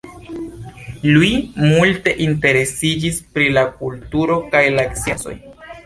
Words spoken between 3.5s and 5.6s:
la kulturo kaj la sciencoj.